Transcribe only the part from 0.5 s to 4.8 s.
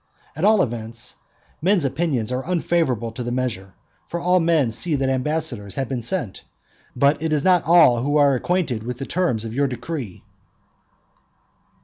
events, men's opinions are unfavourable to the measure; for all men